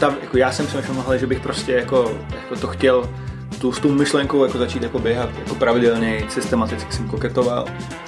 [0.00, 3.10] ta, jako já jsem přemýšlel, že bych prostě jako, jako to chtěl
[3.60, 7.64] tu, s tou myšlenkou jako začít jako běhat jako pravidelně, systematicky jsem koketoval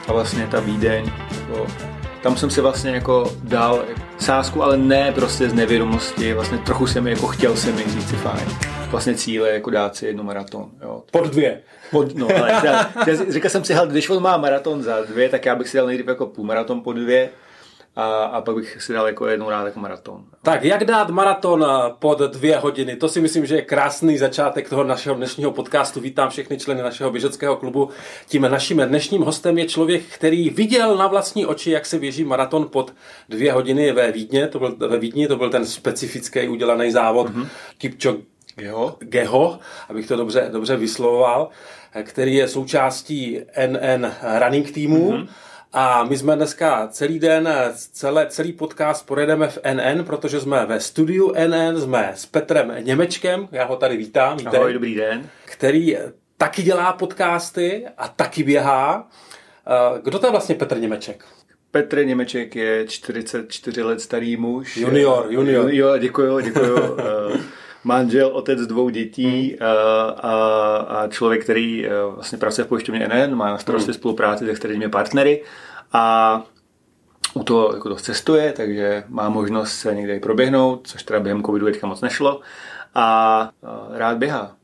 [0.08, 1.10] a vlastně ta Vídeň,
[1.40, 1.66] jako,
[2.22, 3.84] tam jsem si vlastně jako dal
[4.18, 8.16] sázku, ale ne prostě z nevědomosti, vlastně trochu jsem jako chtěl jsem mi říct si
[8.16, 8.48] fajn.
[8.90, 10.70] Vlastně cíle jako dát si jednu maraton.
[10.82, 11.02] Jo.
[11.10, 11.60] Pod dvě.
[11.90, 12.60] Pod, no, ale
[13.28, 15.86] říkal jsem si, hele, když on má maraton za dvě, tak já bych si dal
[15.86, 17.28] nejdřív jako půl maraton po dvě,
[17.96, 20.24] a, a pak bych si dal jako jednou rád jako maraton.
[20.42, 22.96] Tak jak dát maraton eh, pod dvě hodiny?
[22.96, 26.00] To si myslím, že je krásný začátek toho našeho dnešního podcastu.
[26.00, 27.90] Vítám všechny členy našeho běžeckého klubu.
[28.28, 32.68] Tím naším dnešním hostem je člověk, který viděl na vlastní oči, jak se běží maraton
[32.68, 32.94] pod
[33.28, 34.48] dvě hodiny ve Vídně.
[34.48, 37.46] To byl, ve Vídni to byl ten specifický udělaný závod mm-hmm.
[37.78, 38.16] Kipčok
[38.56, 38.96] Geho.
[39.00, 41.48] Geho, abych to dobře, dobře vyslovoval,
[42.02, 45.12] který je součástí NN running týmu.
[45.12, 45.28] Mm-hmm
[45.72, 50.80] a my jsme dneska celý den, celé, celý podcast pojedeme v NN, protože jsme ve
[50.80, 54.36] studiu NN, jsme s Petrem Němečkem, já ho tady vítám.
[54.36, 55.28] Vítej, Ahoj, dobrý den.
[55.44, 55.96] Který
[56.36, 59.08] taky dělá podcasty a taky běhá.
[59.66, 61.24] Eh, kdo to je vlastně Petr Němeček?
[61.70, 64.76] Petr Němeček je 44 let starý muž.
[64.76, 65.74] Junior, junior.
[65.74, 66.76] Jo, děkuju, děkuju.
[67.84, 69.68] Eh, manžel, otec dvou dětí hmm.
[69.68, 73.94] a, a, a člověk, který vlastně pracuje v pojišťovně NN, má na starosti hmm.
[73.94, 75.42] spolupráci s externími partnery
[75.92, 76.42] a
[77.34, 81.66] u toho jako dost cestuje, takže má možnost se někde proběhnout, což teda během covidu
[81.66, 82.40] teďka moc nešlo
[82.94, 83.50] a, a
[83.90, 84.56] rád běhá.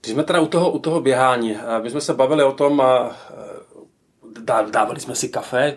[0.00, 3.16] Když jsme teda u toho, u toho běhání, my jsme se bavili o tom, a
[4.70, 5.76] dávali jsme si kafe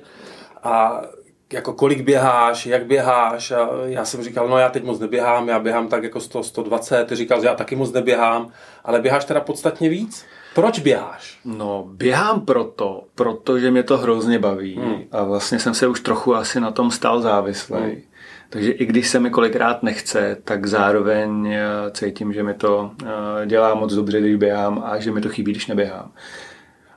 [0.63, 1.01] a
[1.53, 5.59] jako kolik běháš, jak běháš a já jsem říkal, no já teď moc neběhám, já
[5.59, 8.49] běhám tak jako 100, 120, ty říkal, že já taky moc neběhám,
[8.83, 10.25] ale běháš teda podstatně víc?
[10.55, 11.39] Proč běháš?
[11.45, 15.03] No, běhám proto, protože mě to hrozně baví hmm.
[15.11, 17.77] a vlastně jsem se už trochu asi na tom stal závislý.
[17.77, 18.01] Hmm.
[18.49, 23.45] Takže i když se mi kolikrát nechce, tak zároveň eh, cítím, že mi to eh,
[23.45, 26.11] dělá moc dobře, když běhám a že mi to chybí, když neběhám.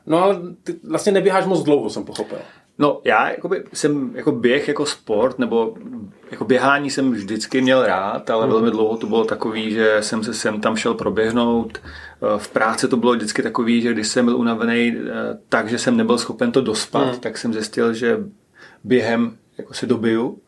[0.06, 2.39] No ale ty vlastně neběháš moc dlouho, jsem pochopil.
[2.78, 5.74] No já jakoby, jsem jako běh jako sport, nebo
[6.30, 8.52] jako běhání jsem vždycky měl rád, ale hmm.
[8.52, 11.78] velmi dlouho to bylo takový, že jsem se sem tam šel proběhnout.
[11.78, 15.78] Eh, v práci to bylo vždycky takový, že když jsem byl unavený eh, tak, že
[15.78, 17.20] jsem nebyl schopen to dospat, hmm.
[17.20, 18.18] tak jsem zjistil, že
[18.84, 20.38] během jako se dobiju.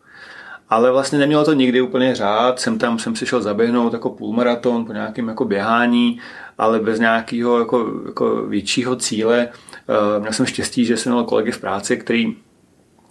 [0.69, 2.61] Ale vlastně nemělo to nikdy úplně řád.
[2.61, 6.21] Jsem tam jsem si šel zaběhnout jako půlmaraton po nějakém jako běhání,
[6.59, 9.49] ale bez nějakého jako, jako většího cíle.
[9.91, 12.37] Eh, měl jsem štěstí, že jsem měl kolegy v práci, který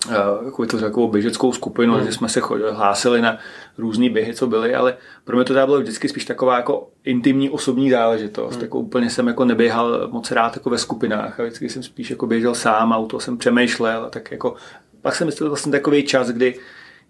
[0.09, 2.06] eh, jako to takovou běžeckou skupinu, hmm.
[2.06, 2.41] že jsme se
[2.72, 3.38] hlásili na
[3.78, 7.50] různé běhy, co byly, ale pro mě to teda bylo vždycky spíš taková jako intimní
[7.50, 8.53] osobní záležitost.
[8.53, 8.63] Hmm.
[8.63, 12.28] Jako úplně jsem jako neběhal moc rád jako ve skupinách a vždycky jsem spíš jako
[12.28, 14.56] běžel sám a u toho jsem přemýšlel a tak jako
[15.01, 16.59] pak jsem myslel vlastně takový čas, kdy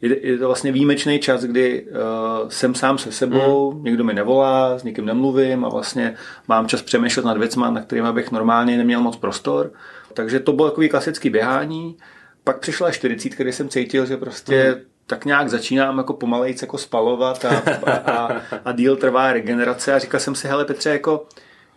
[0.02, 3.84] je, je to vlastně výjimečný čas, kdy uh, jsem sám se sebou, mm.
[3.84, 6.16] někdo mi nevolá, s nikým nemluvím a vlastně
[6.48, 9.72] mám čas přemýšlet nad věcmi, na kterými bych normálně neměl moc prostor.
[10.14, 11.98] Takže to bylo takový klasický běhání.
[12.44, 14.82] Pak přišla 40, kdy jsem cítil, že prostě mm.
[15.08, 20.00] tak nějak začínám jako pomalejc jako spalovat a, a, a, a díl trvá regenerace a
[20.00, 21.26] říkal jsem si, hele Petře, jako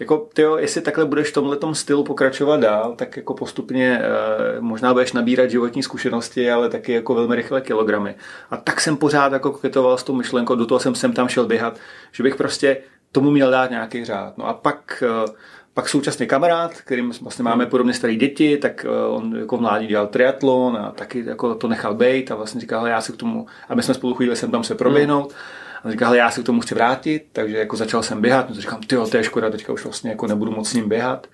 [0.02, 4.92] jako tyjo, jestli takhle budeš v tomhle stylu pokračovat dál, tak jako postupně e, možná
[4.92, 8.14] budeš nabírat životní zkušenosti, ale taky jako velmi rychle kilogramy.
[8.50, 11.46] A tak jsem pořád jako koketoval s tou myšlenkou, do toho jsem sem tam šel
[11.46, 11.78] běhat,
[12.12, 12.76] že bych prostě
[13.12, 14.38] tomu měl dát nějaký řád.
[14.38, 15.32] No a pak e,
[15.74, 20.06] pak současně kamarád, kterým vlastně máme podobně staré děti, tak e, on jako mládí dělal
[20.06, 23.74] triatlon a taky jako to nechal být a vlastně říkal, já si k tomu, a
[23.74, 25.32] my jsme spolu chodili sem tam se proběhnout.
[25.32, 28.54] Hmm a říkal, já se k tomu chci vrátit, takže jako začal jsem běhat, no
[28.54, 31.26] říkám, ty to je škoda, teďka už vlastně jako nebudu moc s ním běhat.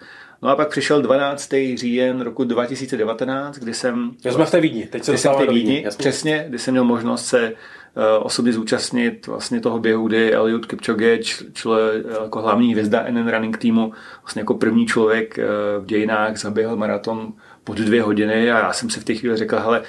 [0.42, 1.50] No a pak přišel 12.
[1.74, 4.10] říjen roku 2019, kdy jsem...
[4.24, 5.86] Já jsme v té Vídni, teď se dostáváme do Vídni.
[5.98, 11.18] Přesně, kdy jsem měl možnost se uh, osobně zúčastnit vlastně toho běhu, kdy Eliud Kipchoge,
[11.52, 11.80] čle,
[12.22, 13.92] jako hlavní hvězda NN Running týmu,
[14.22, 17.32] vlastně jako první člověk uh, v dějinách zaběhl maraton
[17.64, 19.82] pod dvě hodiny a já jsem si v té chvíli řekl, hele,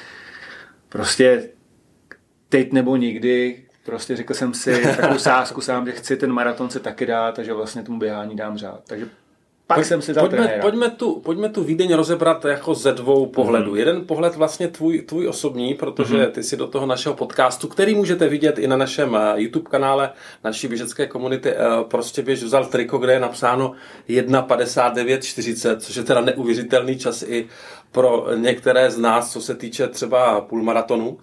[0.90, 1.50] prostě
[2.50, 6.80] teď nebo nikdy, Prostě řekl jsem si takovou sázku sám, že chci ten maraton se
[6.80, 8.81] taky dát a že vlastně tomu běhání dám řád.
[8.88, 9.08] Takže
[9.68, 13.25] pak Pojď, jsem si dal pojďme, pojďme, tu, pojďme tu Vídeň rozebrat jako ze dvou
[13.25, 13.72] pohledů.
[13.72, 13.78] Mm.
[13.78, 16.31] Jeden pohled vlastně tvůj, tvůj osobní, protože mm.
[16.31, 20.10] ty si do toho našeho podcastu, který můžete vidět i na našem eh, YouTube kanále
[20.44, 23.74] naší běžecké komunity, eh, prostě běž vzal triko, kde je napsáno
[24.10, 27.48] 1.59.40, což je teda neuvěřitelný čas i
[27.92, 31.18] pro některé z nás, co se týče třeba půlmaratonu.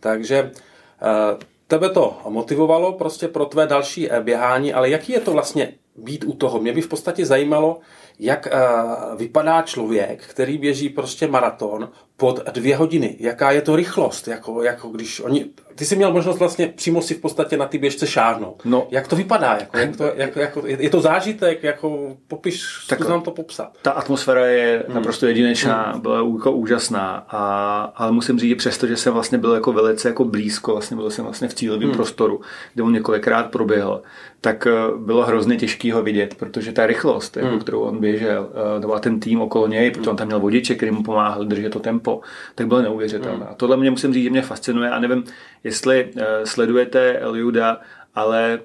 [0.00, 0.50] Takže
[1.02, 5.72] eh, tebe to motivovalo prostě pro tvé další eh, běhání, ale jaký je to vlastně
[5.96, 6.60] být u toho.
[6.60, 7.80] Mě by v podstatě zajímalo,
[8.18, 11.88] jak uh, vypadá člověk, který běží prostě maraton
[12.20, 13.16] pod dvě hodiny.
[13.18, 14.28] Jaká je to rychlost?
[14.28, 17.78] Jako, jako když oni, ty jsi měl možnost vlastně přímo si v podstatě na ty
[17.78, 18.62] běžce šáhnout.
[18.64, 19.56] No, jak to vypadá?
[19.60, 21.62] Jako, jak to, jak, jako, je to zážitek?
[21.62, 23.72] Jako, popiš, zkus nám to popsat.
[23.82, 24.94] Ta atmosféra je hmm.
[24.94, 26.00] naprosto jedinečná, hmm.
[26.00, 30.08] byla jako úžasná, a, ale musím říct, že přesto, že jsem vlastně byl jako velice
[30.08, 31.96] jako blízko, vlastně byl jsem vlastně v cílovém hmm.
[31.96, 32.40] prostoru,
[32.74, 34.02] kde on několikrát proběhl,
[34.40, 37.60] tak eh, bylo hrozně těžké ho vidět, protože ta rychlost, jako, hmm.
[37.60, 40.74] kterou on běžel, eh, to byl ten tým okolo něj, protože on tam měl vodiče,
[40.74, 42.07] který mu pomáhal držet to tempo,
[42.54, 43.44] tak bylo neuvěřitelné.
[43.44, 43.48] Hmm.
[43.50, 45.24] A tohle mě musím říct, že mě fascinuje a nevím,
[45.64, 47.80] jestli uh, sledujete Eliuda,
[48.14, 48.60] ale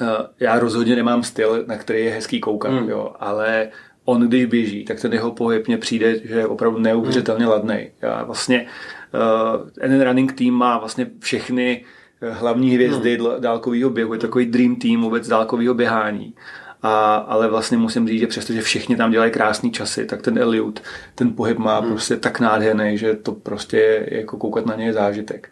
[0.00, 0.08] uh,
[0.40, 2.88] já rozhodně nemám styl, na který je hezký koukat, hmm.
[2.88, 3.68] jo, ale
[4.04, 7.52] on když běží, tak ten jeho pohyb mně přijde, že je opravdu neuvěřitelně hmm.
[7.52, 7.90] ladný.
[8.02, 8.66] Já vlastně
[9.14, 11.84] uh, NN Running Team má vlastně všechny
[12.20, 13.26] hlavní hvězdy hmm.
[13.38, 16.34] dálkového běhu, je to takový dream team vůbec dálkového běhání.
[16.82, 20.82] A, ale vlastně musím říct, že přestože všichni tam dělají krásné časy, tak ten Eliud,
[21.14, 21.90] ten pohyb má hmm.
[21.90, 25.50] prostě tak nádherný, že to prostě je jako koukat na něj zážitek.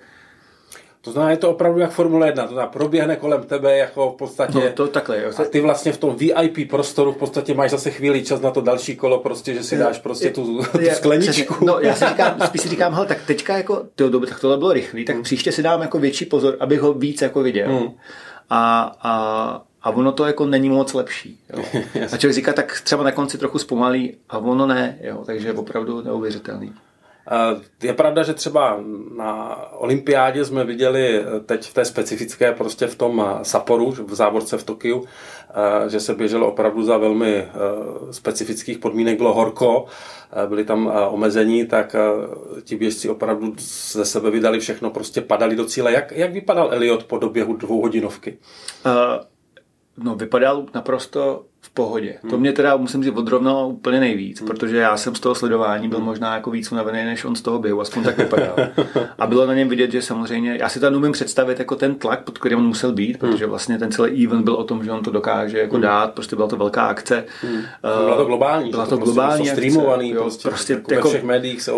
[1.04, 4.16] To znamená, je to opravdu jak Formule 1, to znamená, proběhne kolem tebe jako v
[4.16, 4.58] podstatě...
[4.58, 5.30] No, to takhle, jo.
[5.38, 8.60] A ty vlastně v tom VIP prostoru v podstatě máš zase chvíli čas na to
[8.60, 11.64] další kolo, prostě, že si dáš prostě tu, tu skleničku.
[11.64, 14.58] No, já si říkám, spíš si říkám, hele, tak teďka jako, to, dobře, tak tohle
[14.58, 15.22] bylo rychlý, tak hmm.
[15.22, 17.68] příště si dám jako větší pozor, abych ho víc jako viděl.
[17.68, 17.88] Hmm.
[18.50, 21.38] A, a, a ono to jako není moc lepší.
[21.52, 21.64] Jo.
[22.12, 25.22] A člověk říká, tak třeba na konci trochu zpomalí a ono ne, jo.
[25.26, 26.74] takže je opravdu neuvěřitelný.
[27.82, 28.80] Je pravda, že třeba
[29.16, 34.14] na olympiádě jsme viděli eh, teď v té specifické, prostě v tom eh, Saporu, v
[34.14, 37.48] závorce v Tokiu, eh, že se běželo opravdu za velmi
[38.10, 39.84] specifických podmínek, bylo horko,
[40.48, 41.96] byli tam omezení, tak
[42.62, 45.92] ti běžci opravdu ze sebe vydali všechno, prostě padali do cíle.
[45.92, 48.38] Jak, jak vypadal Eliot po doběhu dvouhodinovky?
[48.86, 48.92] Uh,
[49.98, 52.18] no, vypadal naprosto v pohodě.
[52.22, 52.30] Hmm.
[52.30, 54.48] To mě teda, musím říct, odrovnalo úplně nejvíc, hmm.
[54.48, 56.06] protože já jsem z toho sledování byl hmm.
[56.06, 58.56] možná jako víc unavený, než on z toho běhu, aspoň tak vypadal.
[59.18, 62.24] A bylo na něm vidět, že samozřejmě, já si to umím představit jako ten tlak,
[62.24, 63.32] pod kterým on musel být, hmm.
[63.32, 65.82] protože vlastně ten celý event byl o tom, že on to dokáže jako hmm.
[65.82, 67.24] dát, prostě byla to velká akce.
[67.42, 67.54] Hmm.
[67.54, 68.70] Uh, byla to globální.
[68.70, 69.60] Byla to, prostě globální akce.
[69.60, 71.70] Streamovaný, jo, prostě, prostě jako, jako, ve všech médiích se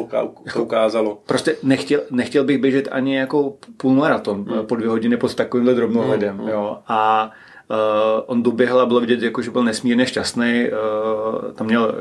[0.53, 1.19] to ukázalo.
[1.27, 4.67] Prostě nechtěl, nechtěl bych běžet ani jako půlmaraton hmm.
[4.67, 6.39] po dvě hodiny pod takovýmhle drobnohledem.
[6.39, 6.49] Hmm.
[6.49, 6.79] Jo.
[6.89, 7.31] A
[7.71, 10.69] Uh, on doběhl a bylo vidět, jako, že byl nesmírně šťastný.
[10.71, 11.95] Uh, tam měl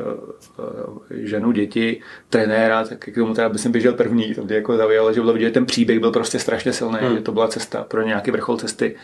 [0.58, 4.36] uh, ženu, děti, trenéra, tak k tomu teda jsem běžel první.
[4.36, 7.16] To mě jako zaujalo, že bylo vidět, že ten příběh byl prostě strašně silný, hmm.
[7.16, 8.96] že to byla cesta pro nějaký vrchol cesty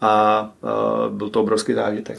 [0.00, 2.18] a uh, byl to obrovský zážitek.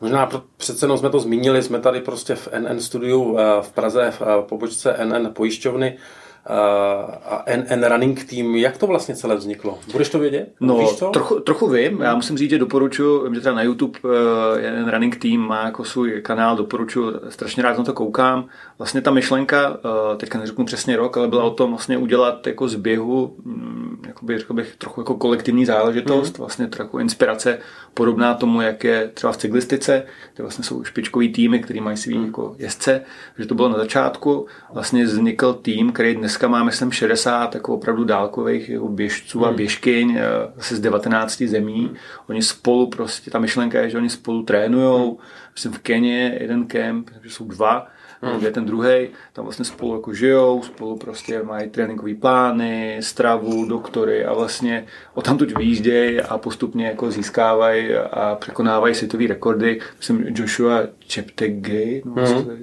[0.00, 4.42] Možná přece jenom jsme to zmínili, jsme tady prostě v NN studiu v Praze v
[4.48, 5.98] pobočce NN pojišťovny
[6.46, 9.78] a NN Running Team, jak to vlastně celé vzniklo?
[9.92, 10.52] Budeš to vědět?
[10.60, 11.10] No, Víš to?
[11.10, 15.16] Trochu, trochu vím, já musím říct, že doporučuji, že teda na YouTube NN eh, Running
[15.16, 18.46] Team má jako svůj kanál, doporučuji, strašně rád na to koukám.
[18.78, 22.68] Vlastně ta myšlenka, eh, teďka neřeknu přesně rok, ale byla o tom vlastně udělat jako
[22.68, 26.42] z běhu, mm, jakoby, řekl bych, trochu jako kolektivní záležitost, mm.
[26.42, 27.58] vlastně trochu inspirace
[27.94, 30.02] podobná tomu, jak je třeba v cyklistice,
[30.34, 32.24] kde vlastně jsou špičkový týmy, který mají svý mm.
[32.24, 33.02] jako jezdce,
[33.38, 38.04] že to bylo na začátku, vlastně vznikl tým, který dneska má, myslím, 60 jako opravdu
[38.04, 39.48] dálkových jako běžců hmm.
[39.48, 40.22] a běžkyň eh,
[40.58, 41.84] asi z 19 zemí.
[41.86, 41.96] Hmm.
[42.28, 45.08] Oni spolu prostě, ta myšlenka je, že oni spolu trénujou.
[45.08, 45.26] Hmm.
[45.54, 47.86] Myslím v Keně jeden kemp, takže jsou dva
[48.22, 48.44] hmm.
[48.44, 54.24] je ten druhý, tam vlastně spolu jako žijou, spolu prostě mají tréninkové plány, stravu, doktory
[54.24, 59.80] a vlastně o tam tuď výjíždějí a postupně jako získávají a překonávají světové rekordy.
[59.96, 60.80] Myslím Joshua
[61.12, 62.60] Cheptegei, no, hmm.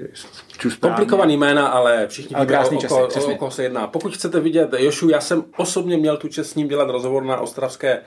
[0.79, 3.87] Komplikovaný jména, ale všichni ale krásný časy, o, o, o, koho se jedná.
[3.87, 7.37] Pokud chcete vidět Jošu, já jsem osobně měl tu čest s ním dělat rozhovor na
[7.37, 8.01] ostravské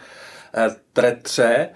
[0.54, 1.69] eh, Tretře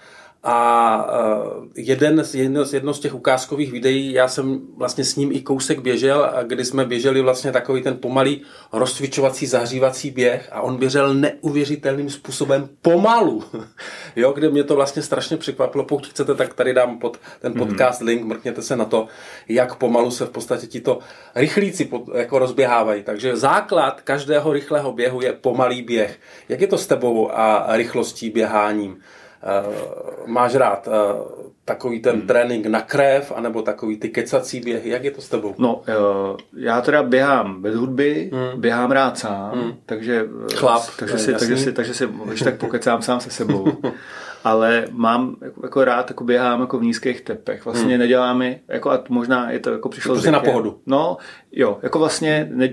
[0.45, 5.17] a eh, jeden z, jedno, z jedno z těch ukázkových videí, já jsem vlastně s
[5.17, 10.61] ním i kousek běžel, kdy jsme běželi vlastně takový ten pomalý rozcvičovací zahřívací běh a
[10.61, 13.45] on běžel neuvěřitelným způsobem pomalu.
[14.17, 15.85] jo, kde mě to vlastně strašně překvapilo.
[15.85, 17.67] Pokud chcete, tak tady dám pod ten mhm.
[17.67, 18.07] podcast mm.
[18.07, 19.07] link, mrkněte se na to,
[19.49, 20.99] jak pomalu se v podstatě tito
[21.35, 23.03] rychlíci pod, jako rozběhávají.
[23.03, 26.19] Takže základ každého rychlého běhu je pomalý běh.
[26.49, 28.97] Jak je to s tebou a rychlostí běháním?
[29.45, 29.73] Uh,
[30.27, 30.95] máš rád uh,
[31.65, 32.27] takový ten hmm.
[32.27, 35.55] trénink na krev, anebo takový ty kecací běhy, jak je to s tebou?
[35.59, 38.61] No, uh, já teda běhám bez hudby, hmm.
[38.61, 39.75] běhám rád sám, hmm.
[39.87, 43.67] takže, Chlap, takže, si, takže, si, takže si, když tak pokecám sám se sebou.
[44.45, 47.65] ale mám jako, jako rád, jako běhám jako v nízkých tepech.
[47.65, 47.99] Vlastně hmm.
[47.99, 50.81] nedělám mi, jako a možná je to jako přišlo prostě na pohodu.
[50.87, 51.17] No,
[51.53, 52.69] jo, jako vlastně ne,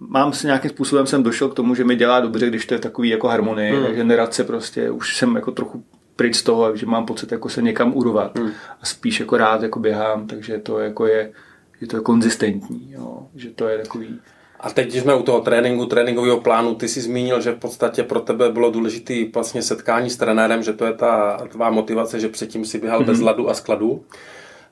[0.00, 2.80] mám si nějakým způsobem jsem došel k tomu, že mi dělá dobře, když to je
[2.80, 3.94] takový jako harmonie, hmm.
[3.94, 5.84] generace prostě, už jsem jako trochu
[6.16, 8.50] pryč z toho, že mám pocit jako se někam urvat hmm.
[8.82, 11.32] a spíš jako rád jako běhám, takže to jako je,
[11.80, 14.20] je to konzistentní, jo, že to je takový
[14.62, 18.02] a teď, když jsme u toho tréninku, tréninkového plánu, ty jsi zmínil, že v podstatě
[18.02, 22.28] pro tebe bylo důležité vlastně setkání s trenérem, že to je ta tvá motivace, že
[22.28, 23.06] předtím si běhal mm-hmm.
[23.06, 24.04] bez ladu a skladu.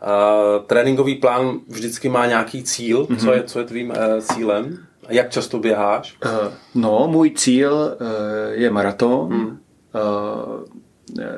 [0.02, 3.05] Uh, tréninkový plán vždycky má nějaký cíl.
[3.05, 3.17] Mm-hmm.
[3.17, 4.78] Co je, co je tvým uh, cílem?
[5.09, 6.17] Jak často běháš?
[6.25, 6.31] Uh,
[6.75, 8.07] no, můj cíl uh,
[8.50, 9.28] je maraton.
[9.28, 9.47] Mm.
[9.47, 9.59] Uh,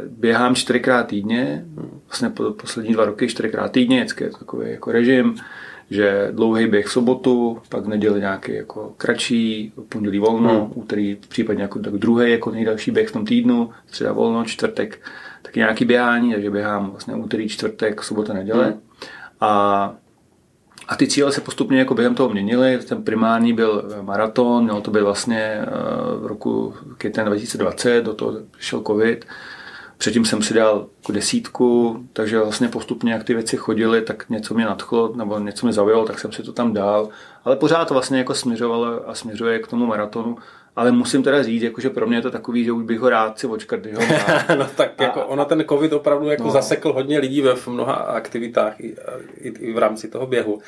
[0.07, 1.65] běhám čtyřikrát týdně,
[2.07, 5.37] vlastně po, poslední dva roky čtyřikrát týdně, vždycky je takový jako režim
[5.91, 10.73] že dlouhý běh v sobotu, pak v neděli nějaký jako kratší, pondělí volno, hmm.
[10.75, 15.01] úterý případně jako tak druhý jako nejdelší běh v tom týdnu, středa volno, čtvrtek
[15.43, 18.65] taky nějaký běhání, takže běhám vlastně úterý, čtvrtek, sobota, neděle.
[18.65, 18.81] Hmm.
[19.41, 19.95] A
[20.91, 22.79] a ty cíle se postupně jako během toho měnily.
[22.79, 25.67] Ten primární byl maraton, mělo to být vlastně eh,
[26.17, 29.25] v roku květen 2020, do toho přišel covid.
[29.99, 34.55] Předtím jsem si dal jako desítku, takže vlastně postupně, jak ty věci chodily, tak něco
[34.55, 37.09] mě nadchlo nebo něco mě zaujalo, tak jsem si to tam dal.
[37.45, 40.37] Ale pořád to vlastně jako směřovalo a směřuje k tomu maratonu.
[40.77, 43.11] Ale musím teda říct, jako, že pro mě je to takový, že už bych ho
[43.11, 44.03] rád si očkrt, ho
[44.59, 46.51] No tak a, jako ona ten covid opravdu jako no.
[46.51, 48.97] zasekl hodně lidí ve v mnoha aktivitách i,
[49.41, 50.61] i, i v rámci toho běhu.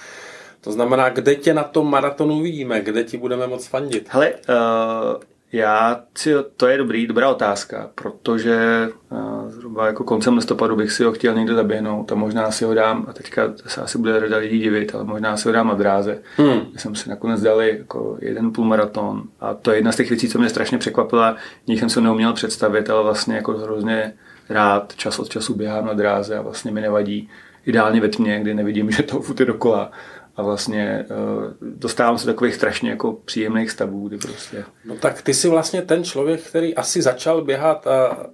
[0.61, 4.09] To znamená, kde tě na tom maratonu vidíme, kde ti budeme moc fandit?
[4.11, 10.76] Hele, uh, já si, to je dobrý, dobrá otázka, protože uh, zhruba jako koncem listopadu
[10.76, 13.99] bych si ho chtěl někde zaběhnout a možná si ho dám, a teďka se asi
[13.99, 16.18] bude řada lidí divit, ale možná si ho dám na dráze.
[16.37, 16.61] Hmm.
[16.76, 20.38] jsem si nakonec dali jako jeden půlmaraton a to je jedna z těch věcí, co
[20.38, 24.12] mě strašně překvapila, nikdy jsem se neuměl představit, ale vlastně jako hrozně
[24.49, 27.28] rád čas od času běhám na dráze a vlastně mi nevadí
[27.66, 29.90] ideálně ve tmě, kdy nevidím, že to furt je dokola
[30.36, 34.64] a vlastně uh, dostávám se do takových strašně jako příjemných stavů, kdy prostě...
[34.84, 38.26] No tak ty jsi vlastně ten člověk, který asi začal běhat a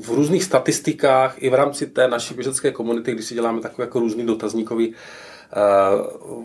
[0.00, 4.00] v různých statistikách i v rámci té naší běžecké komunity, když si děláme takové jako
[4.00, 4.94] různý dotazníkový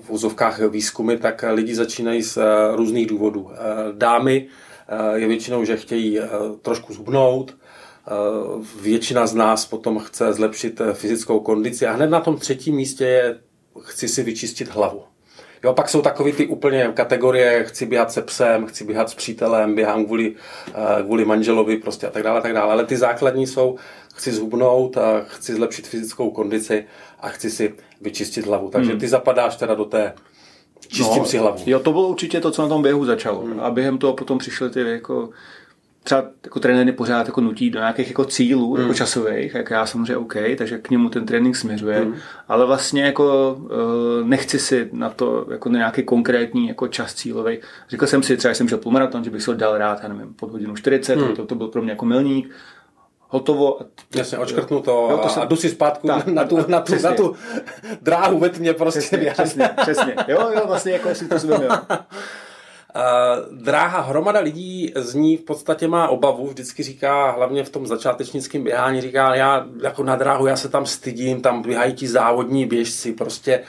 [0.01, 2.37] v úzovkách výzkumy, tak lidi začínají z
[2.75, 3.51] různých důvodů.
[3.91, 4.47] Dámy
[5.13, 6.19] je většinou, že chtějí
[6.61, 7.57] trošku zhubnout,
[8.81, 13.37] většina z nás potom chce zlepšit fyzickou kondici a hned na tom třetím místě je
[13.81, 15.03] chci si vyčistit hlavu.
[15.63, 19.75] Jo, pak jsou takové ty úplně kategorie, chci běhat se psem, chci běhat s přítelem,
[19.75, 20.35] běhám kvůli,
[20.67, 22.71] eh, kvůli manželovi prostě a tak dále, a tak dále.
[22.71, 23.75] Ale ty základní jsou,
[24.15, 26.85] chci zhubnout, a chci zlepšit fyzickou kondici
[27.19, 28.69] a chci si vyčistit hlavu.
[28.69, 28.99] Takže hmm.
[28.99, 30.13] ty zapadáš teda do té
[30.87, 31.63] čistím no, si hlavu.
[31.65, 33.41] Jo, to bylo určitě to, co na tom běhu začalo.
[33.41, 33.59] Hmm.
[33.59, 35.29] A během toho potom přišly ty jako
[36.05, 38.81] třeba jako trenéry pořád jako nutí do nějakých jako cílů jako mm.
[38.81, 42.15] jako časových, jak já samozřejmě OK, takže k němu ten trénink směřuje, mm.
[42.47, 47.57] ale vlastně jako uh, nechci si na to jako na nějaký konkrétní jako čas cílový.
[47.89, 50.09] Řekl jsem si třeba, že jsem šel půlmaraton, že bych si ho dal rád, já
[50.09, 51.35] nevím, pod hodinu 40, mm.
[51.35, 52.51] to, to byl pro mě jako milník,
[53.27, 53.79] hotovo.
[54.15, 56.93] Jasně, očkrtnu to, jo, to jsem, a jdu si zpátky tak, na, tu, na, tu,
[57.03, 57.35] na tu
[58.01, 58.99] dráhu ve tmě prostě.
[58.99, 60.15] Přesně, přesně, přesně.
[60.27, 61.69] Jo, jo, vlastně jako jestli to zvěděl.
[61.71, 61.97] Uh,
[63.51, 68.63] dráha hromada lidí z ní v podstatě má obavu, vždycky říká, hlavně v tom začátečnickém
[68.63, 73.13] běhání, říká, já jako na dráhu, já se tam stydím, tam běhají ti závodní běžci,
[73.13, 73.63] prostě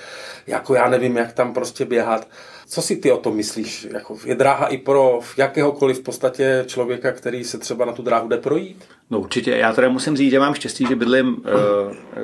[0.47, 2.29] jako já nevím, jak tam prostě běhat.
[2.69, 3.89] Co si ty o tom myslíš?
[3.91, 8.29] Jako je dráha i pro jakéhokoliv v podstatě člověka, který se třeba na tu dráhu
[8.29, 8.85] jde projít?
[9.11, 9.51] No určitě.
[9.51, 11.37] Já teda musím říct, že mám štěstí, že bydlím, mm.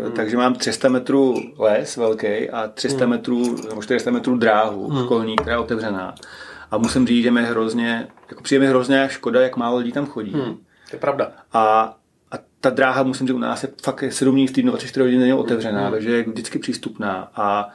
[0.04, 3.10] uh, takže mám 300 metrů les velký a 300 mm.
[3.10, 5.04] metrů, nebo 400 metrů dráhu mm.
[5.04, 6.14] školní, která je otevřená.
[6.72, 10.06] A musím říct, že mi hrozně, jako přijde mi hrozně škoda, jak málo lidí tam
[10.06, 10.32] chodí.
[10.32, 10.56] Hmm,
[10.90, 11.32] to je pravda.
[11.52, 11.94] A,
[12.30, 15.20] a ta dráha, musím říct, u nás je fakt 7 dní v týdnu, 24 hodin
[15.20, 15.90] není otevřená, hmm.
[15.90, 17.30] takže je vždycky přístupná.
[17.36, 17.68] A,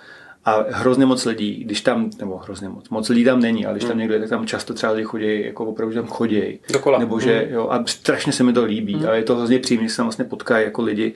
[0.45, 3.83] a hrozně moc lidí, když tam, nebo hrozně moc, moc lidí tam není, ale když
[3.83, 3.99] tam hmm.
[3.99, 6.59] někdo je, tak tam často třeba lidi chodí, jako opravdu tam chodí.
[6.73, 6.99] Dokola.
[6.99, 7.53] Nebo že, hmm.
[7.53, 9.07] jo, a strašně se mi to líbí, hmm.
[9.07, 11.13] ale je to hrozně příjemné, že se tam vlastně potkají jako lidi,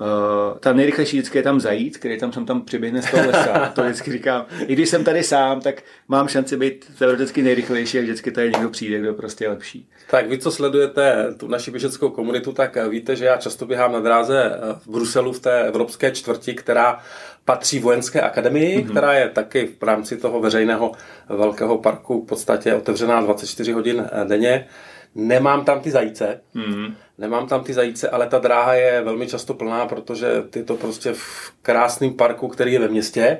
[0.00, 3.72] Uh, ta nejrychlejší vždycky je tam zajít, který tam jsem tam přiběhne z toho lesa.
[3.74, 4.46] To vždycky říkám.
[4.66, 8.68] I když jsem tady sám, tak mám šanci být teoreticky nejrychlejší a vždycky tady někdo
[8.70, 9.88] přijde, kdo prostě je lepší.
[10.10, 14.00] Tak vy, co sledujete tu naši běžeckou komunitu, tak víte, že já často běhám na
[14.00, 16.98] dráze v Bruselu v té evropské čtvrti, která
[17.44, 18.90] patří vojenské akademii, mm-hmm.
[18.90, 20.92] která je taky v rámci toho veřejného
[21.28, 24.66] velkého parku v podstatě otevřená 24 hodin denně.
[25.14, 26.94] Nemám tam ty zajíce, mm.
[27.18, 31.12] Nemám tam ty zajíce, ale ta dráha je velmi často plná, protože je to prostě
[31.12, 33.38] v krásném parku, který je ve městě.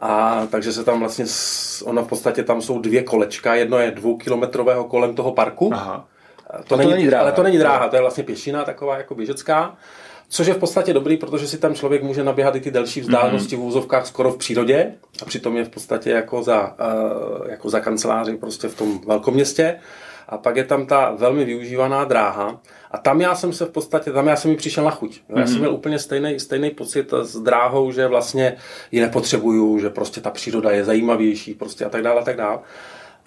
[0.00, 1.24] A takže se tam vlastně,
[1.84, 5.70] ono v podstatě tam jsou dvě kolečka, jedno je dvoukilometrového kolem toho parku.
[5.74, 6.08] Aha.
[6.56, 7.22] To, to není, není dráha.
[7.22, 9.76] Ale to není dráha, to je vlastně pěšina taková jako běžecká.
[10.28, 13.56] Což je v podstatě dobrý, protože si tam člověk může naběhat i ty delší vzdálenosti
[13.56, 13.60] mm-hmm.
[13.60, 17.80] v úzovkách skoro v přírodě a přitom je v podstatě jako za, uh, jako za
[17.80, 19.80] kanceláři prostě v tom velkoměstě.
[20.28, 22.60] A pak je tam ta velmi využívaná dráha.
[22.90, 25.20] A tam já jsem se v podstatě, tam já jsem mi přišel na chuť.
[25.28, 25.46] Já mm-hmm.
[25.46, 28.56] jsem měl úplně stejný, stejný pocit s dráhou, že vlastně
[28.92, 32.58] ji nepotřebuju, že prostě ta příroda je zajímavější prostě a tak dále a tak dále.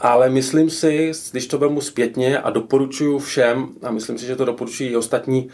[0.03, 4.45] Ale myslím si, když to vemu zpětně a doporučuju všem, a myslím si, že to
[4.45, 5.49] doporučují i ostatní uh,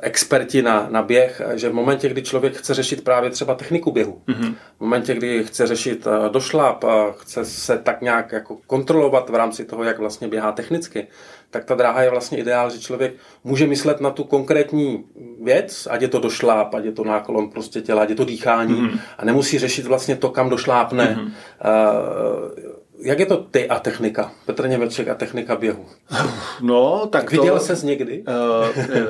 [0.00, 4.22] experti na, na běh, že v momentě, kdy člověk chce řešit právě třeba techniku běhu,
[4.28, 4.54] mm-hmm.
[4.76, 9.34] v momentě, kdy chce řešit uh, došlap, uh, chce se tak nějak jako kontrolovat v
[9.34, 11.06] rámci toho, jak vlastně běhá technicky,
[11.50, 13.12] tak ta dráha je vlastně ideál, že člověk
[13.44, 15.04] může myslet na tu konkrétní
[15.42, 18.74] věc, ať je to došláp, ať je to náklon prostě těla, ať je to dýchání
[18.74, 18.98] mm-hmm.
[19.18, 21.18] a nemusí řešit vlastně to, kam došlápne.
[21.18, 21.30] Mm-hmm.
[22.66, 22.71] Uh,
[23.02, 24.32] jak je to ty a technika?
[24.46, 25.86] Petr Němeček a technika běhu.
[26.60, 28.24] No, tak Viděl to, ses někdy?
[28.28, 29.00] Uh, uh,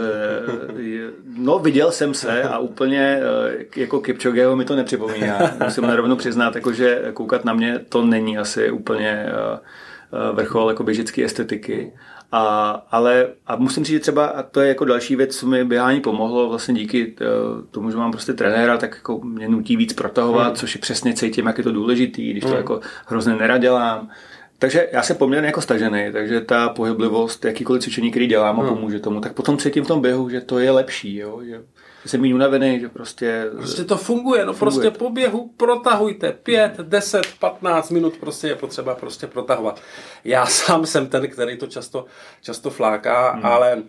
[1.37, 3.21] no, viděl jsem se a úplně
[3.55, 5.39] uh, jako Kipchogeho mi to nepřipomíná.
[5.65, 10.83] Musím narovnou přiznat, jako, že koukat na mě to není asi úplně uh, vrchol jako
[10.83, 11.93] běžické estetiky.
[12.33, 15.65] A, ale a musím říct, že třeba, a to je jako další věc, co mi
[15.65, 17.25] běhání pomohlo, vlastně díky eh,
[17.71, 20.57] tomu, že mám prostě trenéra, tak jako mě nutí víc protahovat, hmm.
[20.57, 22.57] což je přesně cítím, jak je to důležitý, když to hmm.
[22.57, 24.11] jako hrozně neradělám.
[24.59, 28.75] Takže já jsem poměrně jako stažený, takže ta pohyblivost, jakýkoliv cvičení, který dělám a hmm.
[28.75, 31.41] pomůže tomu, tak potom cítím v tom běhu, že to je lepší, jo?
[31.45, 31.63] že
[32.07, 33.51] jsem méně unavený, že prostě...
[33.57, 34.73] Prostě to funguje, no funguje.
[34.73, 39.81] prostě po běhu protahujte, 5, 10, 15 minut prostě je potřeba prostě protahovat.
[40.25, 42.05] Já sám jsem ten, který to často,
[42.43, 43.47] často fláká, hmm.
[43.47, 43.83] ale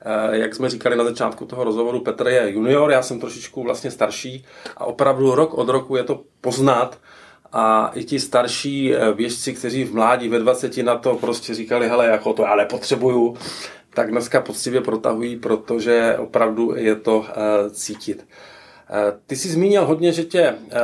[0.00, 3.90] eh, jak jsme říkali na začátku toho rozhovoru, Petr je junior, já jsem trošičku vlastně
[3.90, 4.44] starší
[4.76, 6.98] a opravdu rok od roku je to poznat,
[7.52, 11.88] a i ti starší eh, běžci, kteří v mládí ve 20 na to prostě říkali,
[11.88, 13.36] hele, jako to já nepotřebuju,
[13.98, 17.24] tak dneska poctivě protahují, protože opravdu je to uh,
[17.70, 18.26] cítit.
[18.90, 20.78] Uh, ty jsi zmínil hodně, že tě uh,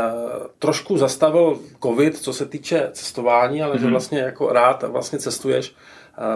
[0.59, 3.79] trošku zastavil covid, co se týče cestování, ale mm-hmm.
[3.79, 3.91] že mhm.
[3.91, 5.75] vlastně jako rád vlastně cestuješ,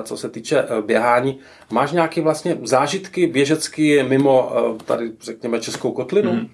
[0.03, 1.39] co se týče běhání.
[1.71, 4.53] Máš nějaké vlastně zážitky běžecky mimo
[4.85, 6.33] tady, řekněme, Českou kotlinu?
[6.33, 6.49] Mm-hmm.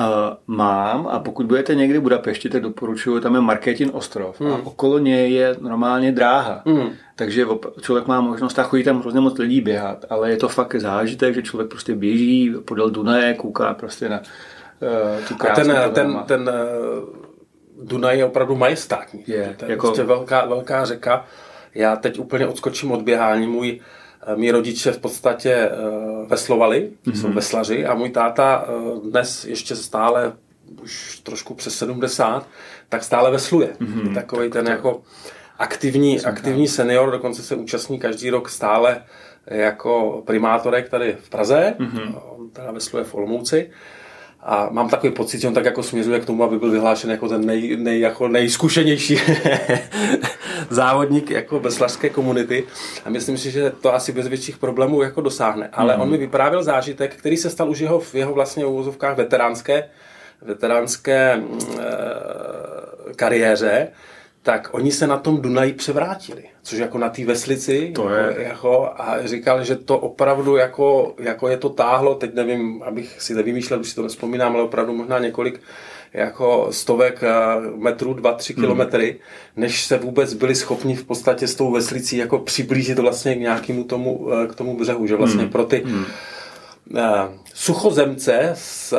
[0.00, 0.06] Uh,
[0.46, 4.52] mám a pokud budete někdy v Budapešti, tak doporučuji, tam je Marketin ostrov hmm.
[4.52, 6.62] a okolo něj je normálně dráha.
[6.66, 6.90] Hmm.
[7.16, 7.46] Takže
[7.80, 11.34] člověk má možnost a chodí tam hrozně moc lidí běhat, ale je to fakt zážitek,
[11.34, 16.18] že člověk prostě běží podél Dunaje, kouká prostě na uh, tu krásnou A ten, ten,
[16.26, 16.50] ten
[17.78, 19.24] uh, Dunaj je opravdu majestátní.
[19.26, 19.86] Je, to je jako...
[19.86, 21.24] prostě velká, velká řeka.
[21.74, 23.46] Já teď úplně odskočím od běhání.
[23.46, 25.70] Můj uh, Eh, mý rodiče v podstatě eh,
[26.26, 27.20] veslovali, mm-hmm.
[27.20, 30.32] jsou veslaři a můj táta eh, dnes ještě stále
[30.82, 32.46] už trošku přes 70,
[32.88, 33.68] tak stále vesluje.
[33.80, 34.14] Mm-hmm.
[34.14, 35.02] Takový ten jako
[35.58, 39.02] aktivní, aktivní senior, dokonce se účastní každý rok stále
[39.46, 42.20] jako primátorek tady v Praze, mm-hmm.
[42.36, 43.70] on teda vesluje v Olomouci.
[44.40, 47.28] A mám takový pocit, že on tak jako směřuje k tomu, aby byl vyhlášen jako
[47.28, 49.16] ten nej, nej, jako nejzkušenější
[50.70, 52.64] závodník jako veslařské komunity.
[53.04, 55.68] A myslím si, že to asi bez větších problémů jako dosáhne.
[55.72, 56.02] Ale mm.
[56.02, 59.88] on mi vyprávěl zážitek, který se stal už jeho, v jeho vlastně uvozovkách veteránské,
[60.42, 61.42] veteránské e,
[63.16, 63.88] kariéře,
[64.42, 68.24] tak oni se na tom Dunaji převrátili, což jako na té veslici to je.
[68.24, 73.22] Jako, jako, a říkal, že to opravdu jako, jako je to táhlo, teď nevím, abych
[73.22, 75.60] si nevymýšlel, už si to nespomínám, ale opravdu možná několik
[76.12, 77.30] jako stovek eh,
[77.76, 78.62] metrů, dva, tři hmm.
[78.62, 79.16] kilometry,
[79.56, 83.84] než se vůbec byli schopni v podstatě s tou veslicí jako přiblížit vlastně k nějakému
[83.84, 85.52] tomu, eh, k tomu břehu, že vlastně hmm.
[85.52, 86.04] pro ty hmm
[86.96, 88.94] Eh, suchozemce z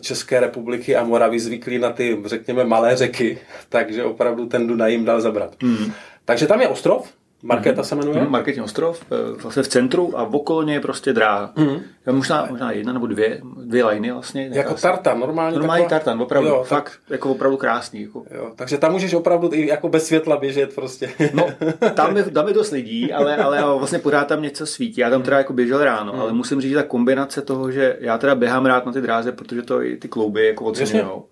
[0.00, 5.04] České republiky a Moravy zvyklí na ty, řekněme, malé řeky, takže opravdu ten Dunaj jim
[5.04, 5.56] dal zabrat.
[5.62, 5.92] Hmm.
[6.24, 8.20] Takže tam je ostrov, Markéta se jmenuje?
[8.20, 11.52] Mm, Marketing ostrov, eh, vlastně v centru a v okolo něj je prostě dráha.
[11.56, 11.80] Mm.
[12.10, 14.50] Možná, možná jedna nebo dvě, dvě lajny vlastně.
[14.52, 15.98] Jako tartan, normálně Normální taková...
[15.98, 17.10] tartan, opravdu, jo, fakt tak...
[17.10, 18.02] jako opravdu krásný.
[18.02, 18.24] Jako.
[18.34, 21.10] Jo, takže tam můžeš opravdu i jako bez světla běžet prostě.
[21.34, 21.48] No,
[21.94, 25.00] tam je, tam je dost lidí, ale, ale vlastně pořád tam něco svítí.
[25.00, 26.20] Já tam teda jako běžel ráno, mm.
[26.20, 29.32] ale musím říct, že ta kombinace toho, že já teda běhám rád na ty dráze,
[29.32, 31.24] protože to i ty klouby jako oceňujou.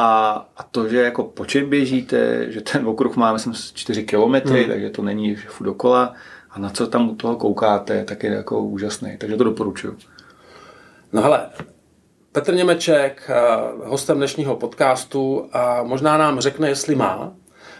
[0.00, 4.60] A, a to, že jako po čem běžíte, že ten okruh má myslím 4 kilometry,
[4.60, 4.70] hmm.
[4.70, 6.14] takže to není furt dokola
[6.50, 9.16] a na co tam u toho koukáte, tak je jako úžasný.
[9.18, 9.96] Takže to doporučuju.
[11.12, 11.50] No hele,
[12.32, 13.34] Petr Němeček, eh,
[13.84, 17.32] hostem dnešního podcastu a možná nám řekne, jestli má.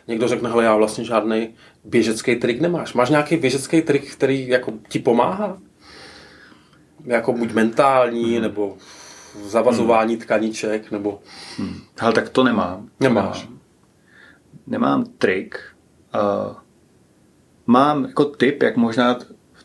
[0.08, 1.54] Někdo řekne, hele, já vlastně žádný
[1.84, 2.94] běžecký trik nemáš.
[2.94, 5.58] Máš nějaký běžecký trik, který jako ti pomáhá?
[7.04, 8.42] Jako buď mentální, hmm.
[8.42, 8.76] nebo
[9.46, 10.22] zavazování hmm.
[10.22, 11.20] tkaniček, nebo...
[11.58, 11.80] Hmm.
[12.00, 12.88] Ale tak to nemám.
[13.00, 13.42] Nemáš?
[13.42, 13.58] Nemám,
[14.66, 15.60] nemám trik.
[16.14, 16.56] Uh,
[17.66, 19.18] mám jako tip, jak možná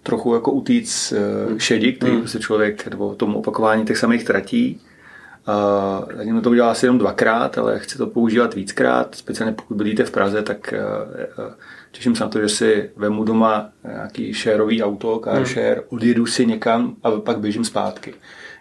[0.04, 2.28] trochu jako utíct uh, šedi, který hmm.
[2.28, 4.82] se člověk, nebo tomu opakování těch samých tratí.
[5.48, 10.04] Uh, zatím to udělal asi jenom dvakrát, ale chci to používat víckrát, speciálně pokud bydlíte
[10.04, 10.74] v Praze, tak
[11.38, 11.54] uh,
[11.92, 15.46] těším se na to, že si vemu doma nějaký shareový auto, car hmm.
[15.46, 18.14] share, odjedu si někam a pak běžím zpátky.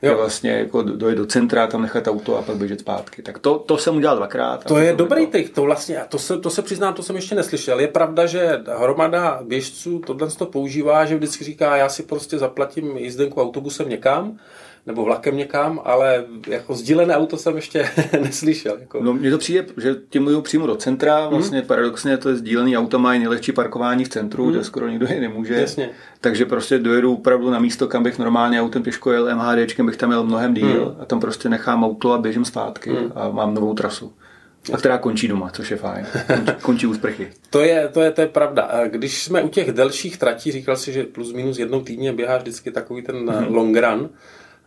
[0.03, 0.17] Jo.
[0.17, 3.23] vlastně jako dojet do centra, tam nechat auto a pak běžet zpátky.
[3.23, 4.65] Tak to, to jsem udělal dvakrát.
[4.65, 7.35] To je to dobrý trik, to vlastně, to se, to se přiznám, to jsem ještě
[7.35, 7.81] neslyšel.
[7.81, 12.97] Je pravda, že hromada běžců tohle to používá, že vždycky říká, já si prostě zaplatím
[12.97, 14.39] jízdenku autobusem někam,
[14.87, 17.89] nebo vlakem někam, ale jako sdílené auto jsem ještě
[18.23, 18.77] neslyšel.
[18.81, 19.03] Jako.
[19.03, 21.31] No mně to přijde, že ti mluví přímo do centra, mhm.
[21.31, 21.67] vlastně mm.
[21.67, 24.51] paradoxně to je sdílený auto mají nejlehčí parkování v centru, mm.
[24.51, 25.55] kde skoro nikdo je nemůže.
[25.55, 25.91] Jasně.
[26.21, 30.11] Takže prostě dojedu opravdu na místo, kam bych normálně autem pěško jel, MHDčkem bych tam
[30.11, 31.03] jel mnohem díl mm.
[31.03, 33.13] a tam prostě nechám auto a běžím zpátky mm.
[33.15, 34.13] a mám novou trasu.
[34.73, 36.07] A která končí doma, což je fajn.
[36.27, 37.31] Končí, končí u sprchy.
[37.51, 38.71] To je, to je, to je pravda.
[38.89, 42.71] Když jsme u těch delších tratí, říkal si, že plus minus jednou týdně běháš vždycky
[42.71, 43.55] takový ten mm.
[43.55, 44.11] long run.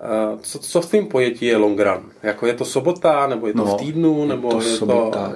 [0.01, 2.11] Eh, co, co v tvým pojetí je long run?
[2.23, 5.29] Jako je to sobota, nebo je to no, v týdnu, nebo je to je sobota.
[5.29, 5.35] to...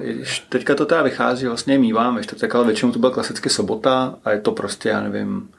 [0.49, 4.31] Teďka to teda vychází, vlastně mývám ještě tak, ale většinou to byla klasicky sobota a
[4.31, 5.49] je to prostě, já nevím,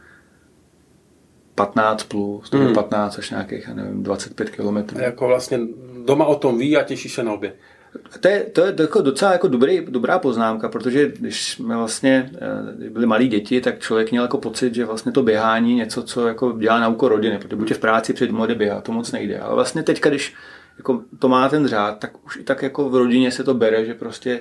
[1.54, 2.74] 15 plus, hmm.
[2.74, 5.00] 15 až nějakých, já nevím, 25 kilometrů.
[5.00, 5.58] Jako vlastně
[6.04, 7.52] doma o tom ví a těší se na obě.
[8.20, 12.30] To je, to je jako docela jako dobrý, dobrá poznámka, protože když jsme vlastně
[12.84, 16.28] eh, byli malí děti, tak člověk měl jako pocit, že vlastně to běhání něco, co
[16.28, 19.38] jako dělá na úkor rodiny, protože buď v práci před mladé běhat, to moc nejde.
[19.38, 20.34] Ale vlastně teď, když
[20.78, 23.84] jako to má ten řád, tak už i tak jako v rodině se to bere,
[23.84, 24.40] že prostě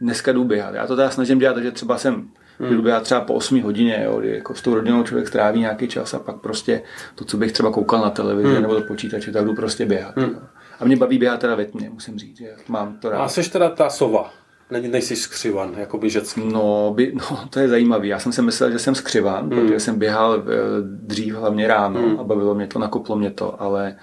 [0.00, 0.74] dneska jdu běhat.
[0.74, 2.76] Já to teda snažím dělat, že třeba jsem hmm.
[2.76, 5.88] jdu běhat třeba po 8 hodině, jo, kdy jako s tou rodinou člověk stráví nějaký
[5.88, 6.82] čas a pak prostě
[7.14, 8.62] to, co bych třeba koukal na televizi hmm.
[8.62, 10.16] nebo do počítače, tak jdu prostě běhat.
[10.16, 10.30] Hmm.
[10.30, 10.40] Jo.
[10.82, 13.22] A mě baví běhat teda ve tmě, musím říct, že mám to rád.
[13.22, 14.30] A jsi teda ta sova?
[14.70, 16.40] Ne, nejsi skřivan, jako běžecký.
[16.52, 18.06] No, by, no, to je zajímavé.
[18.06, 19.50] Já jsem si myslel, že jsem skřivan, hmm.
[19.50, 20.42] protože jsem běhal eh,
[20.82, 22.20] dřív hlavně ráno hmm.
[22.20, 23.96] a bavilo mě to, nakoplo mě to, ale,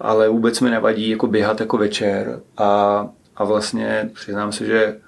[0.00, 5.00] ale vůbec mi nevadí jako běhat jako večer a, a vlastně přiznám se, že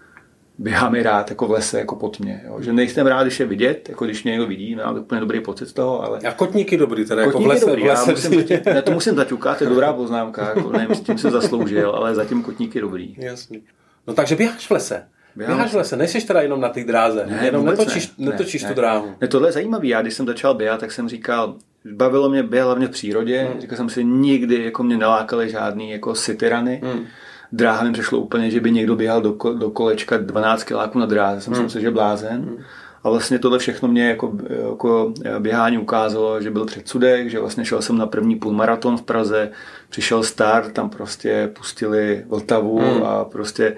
[0.58, 2.42] běhám i rád jako v lese, jako pod mě.
[2.46, 2.62] Jo.
[2.62, 5.66] Že nejsem rád, když je vidět, jako když mě někdo vidí, mám úplně dobrý pocit
[5.66, 6.18] z toho, ale...
[6.18, 7.66] A kotníky dobrý, teda jako v lese.
[7.66, 10.94] Dobrý, v lese já musím, ne, to musím zaťukat, to je dobrá poznámka, jako, nevím,
[10.94, 13.14] s tím se zasloužil, ale zatím kotníky dobrý.
[13.18, 13.60] Jasně.
[14.06, 15.06] No takže běháš v lese.
[15.36, 18.62] Běháš, běháš v lese, nejsi teda jenom na té dráze, ne, jenom netočíš, ne, netočíš
[18.62, 19.14] ne, tu dráhu.
[19.20, 19.86] Ne, tohle je zajímavé.
[19.86, 21.54] Já když jsem začal běhat, tak jsem říkal,
[21.92, 23.60] bavilo mě běhat hlavně v přírodě, hmm.
[23.60, 26.80] říkal jsem si, nikdy jako mě nelákaly žádný jako cityrany.
[26.84, 27.06] Hmm
[27.54, 31.40] dráha mi přešlo úplně, že by někdo běhal do, do kolečka 12 kiláků na dráze.
[31.40, 31.70] Jsem hmm.
[31.70, 32.42] si že blázen.
[32.42, 32.58] Hmm.
[33.04, 34.32] A vlastně tohle všechno mě jako,
[34.68, 39.50] jako běhání ukázalo, že byl předsudek, že vlastně šel jsem na první půlmaraton v Praze,
[39.88, 43.02] přišel start, tam prostě pustili Vltavu hmm.
[43.02, 43.76] a prostě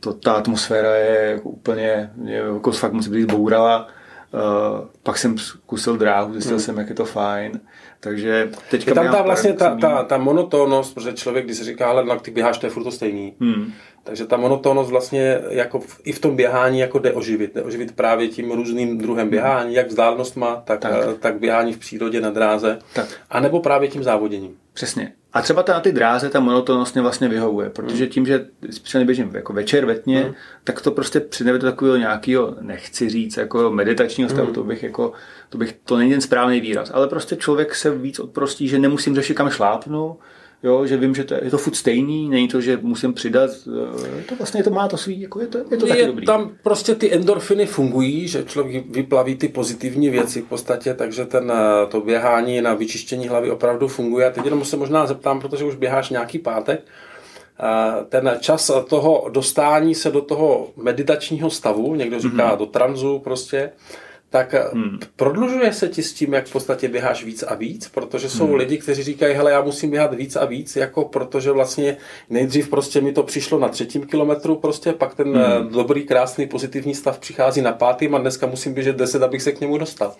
[0.00, 3.88] to, ta atmosféra je jako úplně, jako fakt musí být bourala.
[4.34, 6.60] Uh, pak jsem zkusil dráhu, zjistil hmm.
[6.60, 7.60] jsem, jak je to fajn.
[8.00, 11.88] Takže teďka je tam ta vlastně ta, ta, ta monotónnost, protože člověk, když se říká,
[11.88, 13.34] ale na ty běháš, to je furt to stejný.
[13.40, 13.72] Hmm.
[14.04, 17.54] Takže ta monotónnost vlastně jako v, i v tom běhání jako jde oživit.
[17.54, 20.92] Jde oživit právě tím různým druhem běhání, jak vzdálenost má, tak, tak.
[21.20, 22.78] tak běhání v přírodě na dráze.
[22.94, 23.08] Tak.
[23.30, 24.56] A nebo právě tím závoděním.
[24.72, 25.12] Přesně.
[25.32, 28.96] A třeba ta, na ty dráze ta monotonnost mě vlastně vyhovuje, protože tím, že spíš
[29.04, 30.34] běžím jako večer ve tmě, mm.
[30.64, 34.54] tak to prostě přineve do takového nějakého, nechci říct, jako meditačního stavu, mm.
[34.54, 35.12] to bych jako,
[35.48, 39.14] to bych, to není ten správný výraz, ale prostě člověk se víc odprostí, že nemusím
[39.14, 40.16] řešit kam šlápnu,
[40.64, 43.50] jo, že vím, že to je, je to furt stejný, není to, že musím přidat,
[44.20, 46.26] eh, to vlastně to má to svý, jako je to, je to taky je, dobrý.
[46.26, 51.52] Tam prostě ty endorfiny fungují, že člověk vyplaví ty pozitivní věci v podstatě, takže ten,
[51.52, 54.26] eh, to běhání na vyčištění hlavy opravdu funguje.
[54.26, 56.80] A teď jenom se možná zeptám, protože už běháš nějaký pátek,
[57.60, 62.58] eh, ten čas toho dostání se do toho meditačního stavu, někdo říká mm-hmm.
[62.58, 63.72] do tranzu prostě,
[64.34, 64.98] tak eh, hmm.
[65.16, 68.54] prodlužuje se ti s tím, jak v podstatě běháš víc a víc, protože jsou hmm.
[68.54, 71.96] lidi, kteří říkají, hele, já musím běhat víc a víc, jako protože vlastně
[72.30, 75.68] nejdřív prostě mi to přišlo na třetím kilometru prostě, pak ten eh, hmm.
[75.68, 79.60] dobrý, krásný, pozitivní stav přichází na pátým a dneska musím běžet deset, abych se k
[79.60, 80.14] němu dostal.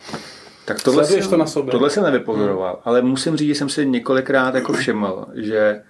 [0.64, 1.70] Tak tohle jsem, to na sobě.
[1.70, 2.82] Tohle jsem nevypozoroval, hmm.
[2.84, 5.82] ale musím říct, že jsem si několikrát jako všiml, že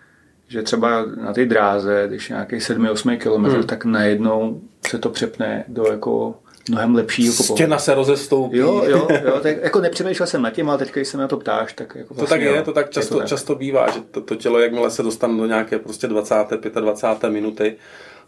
[0.48, 3.66] že třeba na té dráze, když nějaký 7-8 kilometr, hmm.
[3.66, 6.34] tak najednou se to přepne do jako
[6.70, 7.26] mnohem lepší.
[7.26, 8.56] Jako Stěna se rozestoupí.
[8.56, 11.36] Jo, jo, jo tak jako nepřemýšlel jsem nad tím, ale teď, když se na to
[11.36, 13.28] ptáš, tak jako vlastně, To tak je, to tak často, to tak.
[13.28, 16.34] často bývá, že to, to tělo, jakmile se dostane do nějaké prostě 20.
[16.80, 17.30] 25.
[17.30, 17.76] minuty,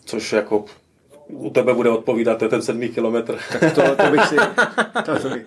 [0.05, 0.64] což jako
[1.29, 3.38] u tebe bude odpovídat, to je ten sedmý kilometr.
[3.61, 4.37] Tak to, to bych si...
[5.07, 5.46] To, to bych,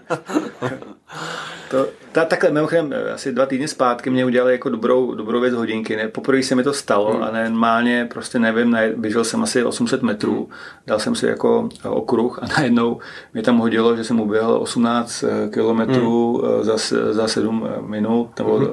[1.69, 5.95] to, ta, takhle, mimochodem, asi dva týdny zpátky mě udělali jako dobrou, dobrou věc hodinky.
[5.95, 6.07] Ne?
[6.07, 7.23] Poprvé se mi to stalo hmm.
[7.23, 10.49] a normálně prostě nevím, ne, běžel jsem asi 800 metrů,
[10.87, 12.99] dal jsem si jako okruh a najednou
[13.33, 16.63] mi tam hodilo, že jsem uběhl 18 eh, kilometrů hmm.
[16.63, 16.77] za,
[17.11, 18.67] za 7 minut, nebo hmm.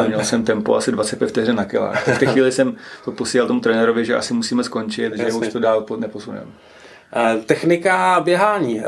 [0.00, 2.08] a měl jsem tempo asi 25 vteřin na kilách.
[2.08, 5.24] V té chvíli jsem to posílal tomu trenérovi, že asi musíme skončit, Jasně.
[5.24, 6.46] že už to dál neposuneme.
[7.16, 8.82] Eh, technika běhání.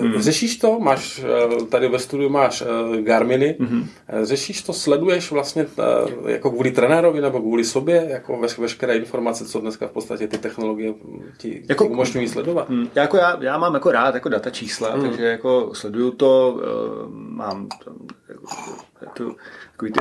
[0.00, 0.22] Hmm.
[0.22, 0.80] Řešíš to?
[0.80, 2.62] Máš eh, tady ve studiu máš
[3.00, 3.56] Garminy.
[3.60, 3.88] Hmm.
[4.22, 4.72] Řešíš to?
[4.72, 5.66] Sleduješ vlastně
[6.26, 10.94] jako kvůli trenérovi nebo kvůli sobě jako veškeré informace, co dneska v podstatě ty technologie
[11.38, 12.68] ti, jako, ti umožňují sledovat?
[12.68, 12.88] Hmm.
[12.94, 15.02] Jako já, já mám jako rád jako data čísla, hmm.
[15.02, 16.60] takže jako sleduju to,
[17.12, 17.68] mám
[19.14, 19.36] tu,
[19.72, 20.00] takový ty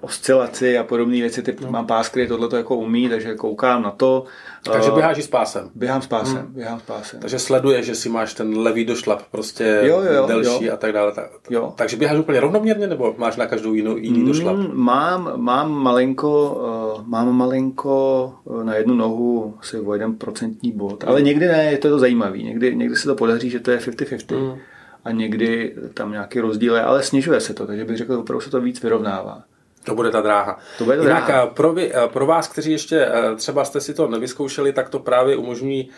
[0.00, 1.70] oscilaci a podobné věci, typ, no.
[1.70, 4.24] mám pás, který tohle jako umí, takže koukám na to.
[4.72, 5.70] Takže běháš i s pásem?
[5.74, 6.54] Běhám s pásem, hmm.
[6.54, 7.20] běhám s pásem.
[7.20, 10.74] Takže sleduje, že si máš ten levý došlap prostě jo, jo, delší jo.
[10.74, 11.12] a tak dále.
[11.12, 11.72] Tak, jo.
[11.76, 14.56] Takže běháš úplně rovnoměrně, nebo máš na každou jinou jiný mm, došlap?
[14.72, 16.60] Mám, mám malinko,
[16.96, 21.64] uh, mám malinko uh, na jednu nohu asi o jeden procentní bod, ale někdy ne,
[21.64, 22.44] je to, to zajímavý.
[22.44, 24.38] Někdy, někdy se to podaří, že to je 50-50.
[24.38, 24.58] Mm
[25.04, 28.50] a někdy tam nějaký rozdíl je, ale snižuje se to, takže bych řekl, opravdu se
[28.50, 29.42] to víc vyrovnává.
[29.84, 30.58] To bude ta dráha.
[30.78, 31.46] To bude ta Jinak dráha.
[31.46, 35.36] Pro, vy, pro vás, kteří ještě eh, třeba jste si to nevyzkoušeli, tak to právě
[35.36, 35.88] umožní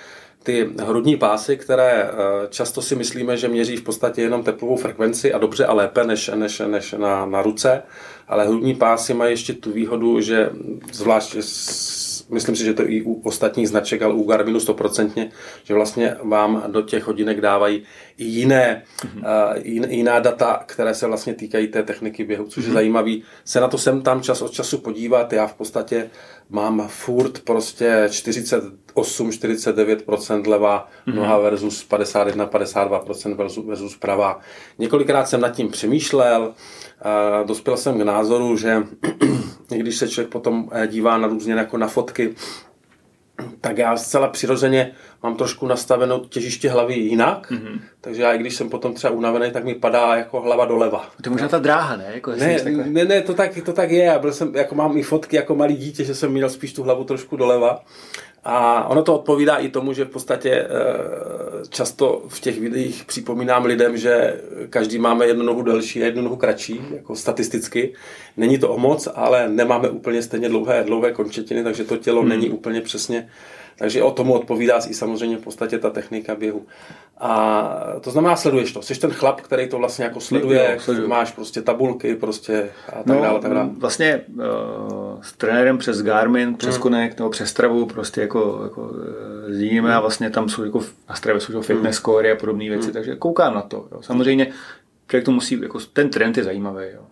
[0.42, 2.12] ty hrudní pásy, které eh,
[2.48, 6.30] často si myslíme, že měří v podstatě jenom teplovou frekvenci a dobře a lépe než,
[6.34, 7.82] než, než na, na ruce,
[8.28, 10.50] ale hrudní pásy mají ještě tu výhodu, že
[10.92, 11.36] zvlášť
[12.28, 15.30] myslím si, že to i u ostatních značek, ale u Garminu stoprocentně,
[15.64, 17.82] že vlastně vám do těch hodinek dávají
[18.18, 19.82] i jiné, mm-hmm.
[19.84, 22.66] uh, jiná data, které se vlastně týkají té techniky běhu, což mm-hmm.
[22.66, 22.74] je mhm.
[22.74, 23.22] zajímavý.
[23.44, 25.32] Se na to sem tam čas od času podívat.
[25.32, 26.10] Já v podstatě
[26.50, 31.14] mám furt prostě 48-49% levá mm-hmm.
[31.14, 34.40] noha versus 51-52% versus, versus pravá.
[34.78, 36.54] Několikrát jsem nad tím přemýšlel,
[37.46, 38.82] dospěl jsem k názoru, že
[39.68, 42.34] když se člověk potom eh, dívá na různě jako na fotky,
[43.60, 47.80] tak já zcela přirozeně mám trošku nastavenou těžiště hlavy jinak, mm-hmm.
[48.00, 51.10] takže já i když jsem potom třeba unavený, tak mi padá jako hlava doleva.
[51.22, 52.10] To možná ta dráha, ne?
[52.14, 54.04] Jako ne, ne, ne, to tak, to tak je.
[54.04, 56.82] Já byl jsem, jako mám i fotky jako malý dítě, že jsem měl spíš tu
[56.82, 57.84] hlavu trošku doleva.
[58.48, 60.68] A ono to odpovídá i tomu, že v podstatě eh,
[61.68, 66.36] často v těch videích připomínám lidem, že každý máme jednu nohu delší a jednu nohu
[66.36, 67.92] kratší, jako statisticky.
[68.36, 72.28] Není to o moc, ale nemáme úplně stejně dlouhé, dlouhé končetiny, takže to tělo hmm.
[72.28, 73.28] není úplně přesně
[73.78, 76.66] takže o tomu odpovídá i samozřejmě v podstatě ta technika běhu.
[77.18, 78.82] A to znamená, sleduješ to.
[78.82, 83.06] Jsi ten chlap, který to vlastně jako sleduje, jo, máš prostě tabulky prostě a tak
[83.06, 83.40] no, dále.
[83.40, 83.70] Tak dále.
[83.78, 86.82] Vlastně uh, s trenérem přes Garmin, přes hmm.
[86.82, 88.90] Connect nebo přes Stravu prostě jako, jako uh,
[89.48, 89.96] sdílíme hmm.
[89.96, 91.92] a vlastně tam jsou jako na Stravě jsou fitness hmm.
[91.92, 92.92] score a podobné věci, hmm.
[92.92, 93.88] takže koukám na to.
[93.92, 94.02] Jo.
[94.02, 94.52] Samozřejmě
[95.08, 96.84] člověk to musí, jako ten trend je zajímavý.
[96.94, 97.02] Jo.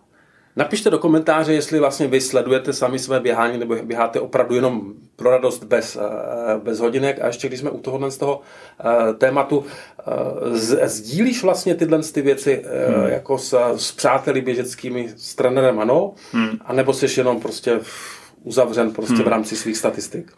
[0.57, 5.29] Napište do komentáře, jestli vlastně vy sledujete sami své běhání nebo běháte opravdu jenom pro
[5.29, 7.21] radost bez, eh, bez hodinek.
[7.21, 8.41] A ještě když jsme u tohohle z toho
[8.79, 9.65] eh, tématu,
[10.81, 13.07] eh, sdílíš vlastně tyhle ty věci hmm.
[13.07, 16.13] jako s, s přáteli běžeckými, s trenérem, ano?
[16.31, 16.57] Hmm.
[16.65, 17.79] A nebo jsi jenom prostě
[18.43, 19.23] uzavřen prostě hmm.
[19.23, 20.31] v rámci svých statistik?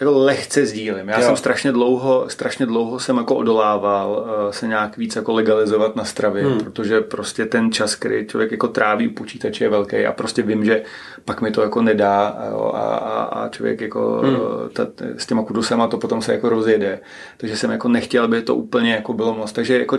[0.00, 1.08] Jako lehce sdílím.
[1.08, 1.26] Já jo.
[1.26, 6.04] jsem strašně dlouho, strašně dlouho jsem jako odolával uh, se nějak víc jako legalizovat na
[6.04, 6.58] stravě, hmm.
[6.58, 10.64] protože prostě ten čas, který člověk jako tráví u počítače je velký a prostě vím,
[10.64, 10.82] že
[11.24, 14.36] pak mi to jako nedá a, a, a člověk jako hmm.
[14.72, 17.00] ta, s těma kudusama to potom se jako rozjede.
[17.36, 19.52] Takže jsem jako nechtěl, aby to úplně jako bylo moc.
[19.52, 19.98] Takže jako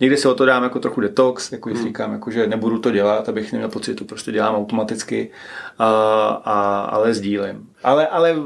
[0.00, 1.82] někdy se o to dám jako trochu detox, jako hmm.
[1.82, 5.30] říkám, jako, že nebudu to dělat, abych neměl pocit, že to prostě dělám automaticky,
[5.78, 5.88] a,
[6.44, 7.68] a, ale sdílím.
[7.82, 8.36] Ale, ale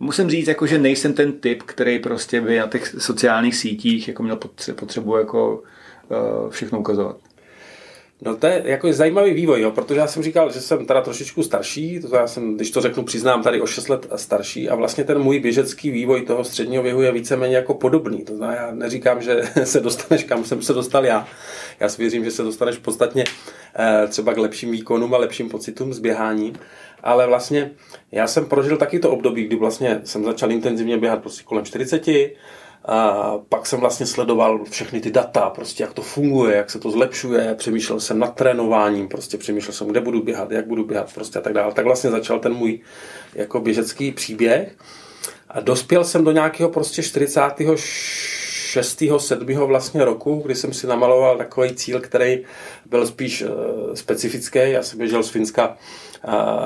[0.00, 4.22] musím říct, jako, že nejsem ten typ, který prostě by na těch sociálních sítích jako
[4.22, 4.38] měl
[4.74, 5.62] potřebu jako
[6.10, 7.16] uh, všechno ukazovat.
[8.22, 11.42] No to je jako zajímavý vývoj, jo, protože já jsem říkal, že jsem teda trošičku
[11.42, 15.04] starší, to já jsem, když to řeknu, přiznám tady o 6 let starší a vlastně
[15.04, 18.24] ten můj běžecký vývoj toho středního věku je víceméně jako podobný.
[18.24, 21.28] To znamená, já neříkám, že se dostaneš kam jsem se dostal já.
[21.80, 23.24] Já si věřím, že se dostaneš podstatně
[23.78, 26.52] eh, třeba k lepším výkonům a lepším pocitům z běhání
[27.02, 27.70] ale vlastně
[28.12, 32.08] já jsem prožil taky to období, kdy vlastně jsem začal intenzivně běhat prostě kolem 40,
[32.84, 36.90] a pak jsem vlastně sledoval všechny ty data, prostě jak to funguje, jak se to
[36.90, 41.38] zlepšuje, přemýšlel jsem nad trénováním, prostě přemýšlel jsem, kde budu běhat, jak budu běhat, prostě
[41.38, 41.72] a tak dále.
[41.72, 42.80] Tak vlastně začal ten můj
[43.34, 44.76] jako běžecký příběh
[45.48, 49.02] a dospěl jsem do nějakého prostě 46.
[49.18, 49.46] 7.
[49.46, 52.44] vlastně roku, kdy jsem si namaloval takový cíl, který
[52.86, 53.48] byl spíš uh,
[53.94, 54.58] specifický.
[54.62, 55.76] Já jsem běžel z Finska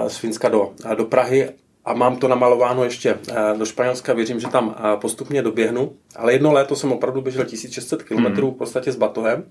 [0.09, 1.49] z Finska do, do Prahy.
[1.85, 3.19] A mám to namalováno ještě
[3.59, 8.17] do Španělska, věřím, že tam postupně doběhnu, ale jedno léto jsem opravdu běžel 1600 km
[8.17, 8.51] hmm.
[8.51, 9.45] v podstatě s batohem.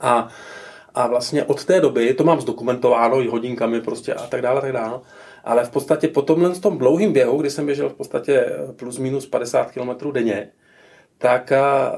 [0.00, 0.28] A,
[0.94, 4.72] a vlastně od té doby, to mám zdokumentováno i hodinkami prostě a tak dále, tak
[4.72, 5.00] dále,
[5.44, 9.26] ale v podstatě po tomhle tom dlouhým běhu, kdy jsem běžel v podstatě plus minus
[9.26, 10.48] 50 km denně,
[11.18, 11.92] tak a,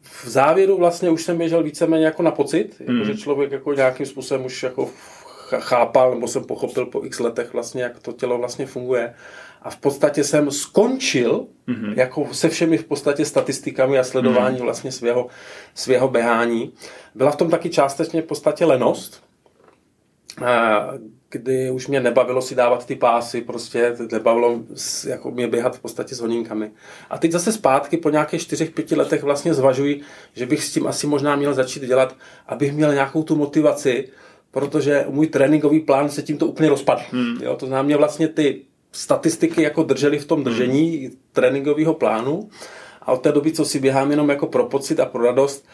[0.00, 3.04] v závěru vlastně už jsem běžel víceméně jako na pocit, jako hmm.
[3.04, 4.90] že člověk jako nějakým způsobem už jako
[5.58, 9.14] chápal, nebo jsem pochopil po x letech vlastně, jak to tělo vlastně funguje.
[9.62, 11.94] a v podstatě jsem skončil mm-hmm.
[11.96, 14.62] jako se všemi v podstatě statistikami a sledování mm-hmm.
[14.62, 15.26] vlastně svého,
[15.74, 16.72] svého běhání.
[17.14, 19.22] Byla v tom taky částečně v podstatě lenost,
[21.30, 24.60] kdy už mě nebavilo si dávat ty pásy, prostě nebavilo
[25.06, 26.70] jako mě běhat v podstatě s hodinkami.
[27.10, 30.00] A teď zase zpátky po nějakých čtyřech, pěti letech vlastně zvažuji,
[30.34, 34.08] že bych s tím asi možná měl začít dělat, abych měl nějakou tu motivaci,
[34.50, 37.02] protože můj tréninkový plán se tímto úplně rozpadl.
[37.10, 37.36] Hmm.
[37.42, 41.16] Jo, to znamená, mě vlastně ty statistiky jako drželi v tom držení hmm.
[41.32, 42.48] tréninkového plánu
[43.02, 45.66] a od té doby, co si běhám jenom jako pro pocit a pro radost,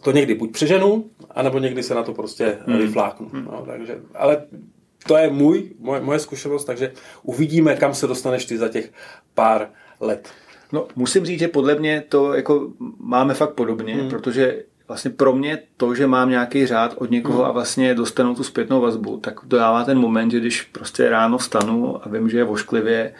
[0.00, 2.78] to někdy buď přeženu, anebo někdy se na to prostě hmm.
[2.78, 3.28] vyfláknu.
[3.32, 3.44] Hmm.
[3.44, 4.42] No, takže, ale
[5.06, 8.92] to je můj, moje, moje zkušenost, takže uvidíme, kam se dostaneš ty za těch
[9.34, 9.68] pár
[10.00, 10.28] let.
[10.72, 14.10] No, musím říct, že podle mě to jako máme fakt podobně, hmm.
[14.10, 17.46] protože vlastně pro mě to, že mám nějaký řád od někoho hmm.
[17.46, 21.38] a vlastně dostanu tu zpětnou vazbu, tak to dává ten moment, že když prostě ráno
[21.38, 23.14] vstanu a vím, že je vošklivě,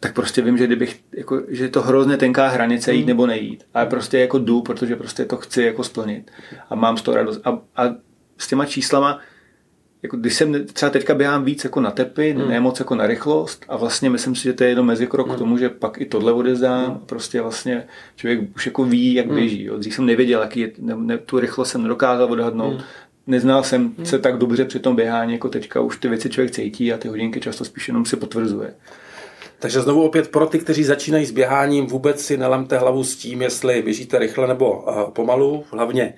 [0.00, 3.08] tak prostě vím, že kdybych, jako, že je to hrozně tenká hranice jít hmm.
[3.08, 3.64] nebo nejít.
[3.74, 6.30] Ale prostě jako jdu, protože prostě to chci jako splnit.
[6.70, 7.40] A mám z toho radost.
[7.44, 7.94] A, a
[8.38, 9.20] s těma číslama,
[10.04, 12.48] jako když jsem třeba teďka běhám víc jako na tepy, hmm.
[12.48, 15.36] ne moc jako na rychlost a vlastně myslím si, že to je jenom mezikrok hmm.
[15.36, 16.98] k tomu, že pak i tohle odezdám hmm.
[17.06, 17.86] prostě vlastně
[18.16, 19.34] člověk už jako ví, jak hmm.
[19.34, 19.64] běží.
[19.64, 19.78] Jo.
[19.78, 22.74] Dřív jsem nevěděl, jaký je, ne, ne, tu rychlost jsem nedokázal odhadnout.
[22.74, 22.82] Hmm.
[23.26, 24.06] Neznal jsem hmm.
[24.06, 27.08] se tak dobře při tom běhání, jako teďka už ty věci člověk cítí a ty
[27.08, 28.74] hodinky často spíš jenom si potvrzuje.
[29.58, 33.42] Takže znovu opět pro ty, kteří začínají s běháním, vůbec si nelamte hlavu s tím,
[33.42, 35.64] jestli běžíte rychle nebo uh, pomalu.
[35.70, 36.14] Hlavně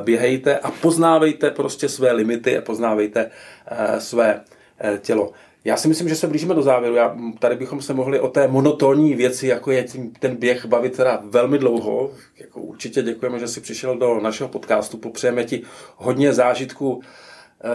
[0.00, 5.32] běhejte a poznávejte prostě své limity a poznávejte uh, své uh, tělo.
[5.64, 6.94] Já si myslím, že se blížíme do závěru.
[6.94, 10.96] Já, tady bychom se mohli o té monotónní věci, jako je tím, ten běh, bavit
[10.96, 12.10] teda velmi dlouho.
[12.38, 14.96] Jako určitě děkujeme, že jsi přišel do našeho podcastu.
[14.96, 15.62] Popřejeme ti
[15.96, 17.02] hodně zážitku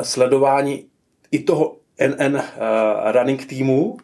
[0.02, 0.86] sledování
[1.32, 2.42] i toho NN
[3.12, 3.98] running týmu,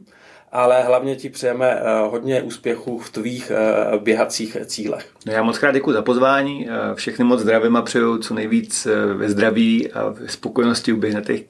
[0.55, 5.07] ale hlavně ti přejeme eh, hodně úspěchů v tvých eh, běhacích cílech.
[5.25, 8.87] No já moc krát děkuji za pozvání, eh, všechny moc zdravím a přeju co nejvíc
[9.13, 10.93] ve zdraví a ve spokojenosti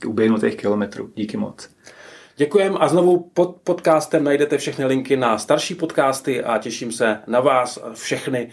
[0.05, 1.09] uběhnutých kilometrů.
[1.15, 1.69] Díky moc.
[2.37, 7.39] Děkujem a znovu pod podcastem najdete všechny linky na starší podcasty a těším se na
[7.39, 8.49] vás všechny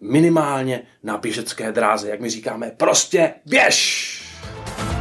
[0.00, 4.93] minimálně na běžecké dráze, jak my říkáme, prostě běž!